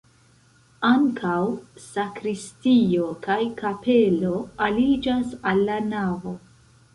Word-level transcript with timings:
Ankaŭ 0.87 1.33
sakristio 1.83 3.09
kaj 3.27 3.37
kapelo 3.61 4.33
aliĝas 4.69 5.37
al 5.53 5.63
la 5.71 5.79
navo. 5.93 6.35